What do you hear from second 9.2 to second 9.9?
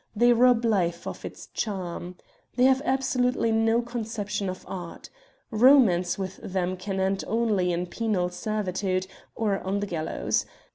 or on the